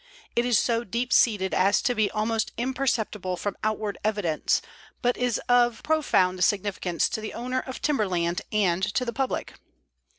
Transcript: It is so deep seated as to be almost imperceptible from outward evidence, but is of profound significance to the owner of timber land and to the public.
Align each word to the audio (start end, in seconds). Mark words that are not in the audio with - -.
It 0.35 0.47
is 0.47 0.57
so 0.57 0.83
deep 0.83 1.13
seated 1.13 1.53
as 1.53 1.79
to 1.83 1.93
be 1.93 2.09
almost 2.09 2.53
imperceptible 2.57 3.37
from 3.37 3.55
outward 3.63 3.99
evidence, 4.03 4.59
but 5.03 5.15
is 5.15 5.37
of 5.47 5.83
profound 5.83 6.43
significance 6.43 7.07
to 7.09 7.21
the 7.21 7.35
owner 7.35 7.59
of 7.59 7.83
timber 7.83 8.07
land 8.07 8.41
and 8.51 8.81
to 8.95 9.05
the 9.05 9.13
public. 9.13 9.53